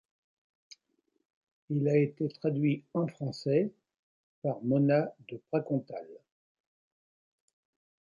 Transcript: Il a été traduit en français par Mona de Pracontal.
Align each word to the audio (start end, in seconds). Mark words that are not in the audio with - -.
Il 1.69 1.87
a 1.87 1.95
été 1.95 2.27
traduit 2.27 2.83
en 2.95 3.05
français 3.05 3.71
par 4.41 4.59
Mona 4.63 5.13
de 5.29 5.37
Pracontal. 5.51 6.07